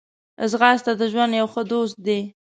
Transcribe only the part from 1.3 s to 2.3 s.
یو ښه دوست دی